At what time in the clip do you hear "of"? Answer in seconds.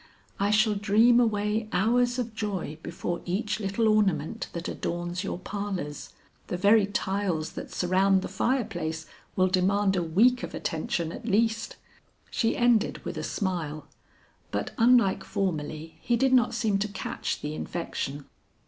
2.17-2.33, 10.41-10.55